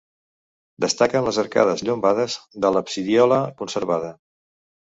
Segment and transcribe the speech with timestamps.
[0.85, 4.11] Destaquen les arcades llombardes de l'absidiola conservada.